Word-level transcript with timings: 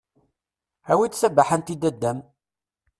Awi-d 0.91 1.13
tabaḥant 1.15 1.73
i 1.73 1.75
dada-m! 1.81 2.19